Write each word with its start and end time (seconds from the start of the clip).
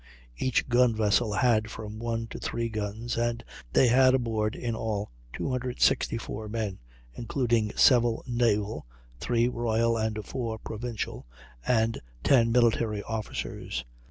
Each 0.35 0.67
gun 0.67 0.95
vessel 0.95 1.31
had 1.33 1.69
from 1.69 1.99
one 1.99 2.25
to 2.29 2.39
three 2.39 2.69
guns, 2.69 3.17
and 3.19 3.43
they 3.71 3.87
had 3.87 4.15
aboard 4.15 4.55
in 4.55 4.73
all 4.73 5.11
264 5.33 6.49
men, 6.49 6.79
including 7.13 7.71
seven 7.77 8.17
naval 8.25 8.87
(three 9.19 9.47
royal 9.47 9.97
and 9.97 10.17
four 10.25 10.57
provincial) 10.57 11.27
and 11.67 12.01
ten 12.23 12.51
military 12.51 13.03
officers. 13.03 13.85